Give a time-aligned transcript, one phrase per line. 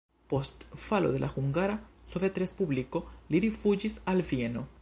[0.29, 1.75] Post falo de la Hungara
[2.13, 4.71] Sovetrespubliko li rifuĝis al Vieno.